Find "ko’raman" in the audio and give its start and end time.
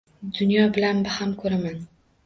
1.45-1.83